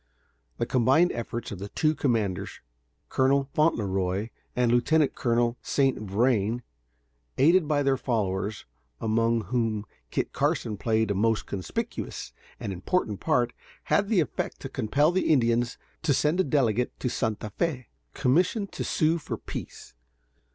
The 0.57 0.65
combined 0.65 1.11
efforts 1.11 1.51
of 1.51 1.59
the 1.59 1.69
two 1.69 1.93
commanders, 1.93 2.59
Colonel 3.07 3.51
Fauntleroy 3.53 4.29
and 4.55 4.71
Lieutenant 4.71 5.13
Colonel 5.13 5.59
St. 5.61 5.99
Vrain, 5.99 6.63
aided 7.37 7.67
by 7.67 7.83
their 7.83 7.97
followers, 7.97 8.65
among 8.99 9.41
whom 9.41 9.85
Kit 10.09 10.33
Carson 10.33 10.75
played 10.75 11.11
a 11.11 11.13
most 11.13 11.45
conspicuous 11.45 12.33
and 12.59 12.73
important 12.73 13.19
part, 13.19 13.53
had 13.93 14.09
the 14.09 14.21
effect 14.21 14.59
to 14.61 14.69
compel 14.69 15.11
the 15.11 15.29
Indians 15.31 15.77
to 16.01 16.15
send 16.15 16.39
a 16.39 16.43
delegate 16.43 16.99
to 16.99 17.07
Santa 17.07 17.51
Fé, 17.59 17.85
commissioned 18.15 18.71
to 18.71 18.83
sue 18.83 19.19
for 19.19 19.37
peace. 19.37 19.93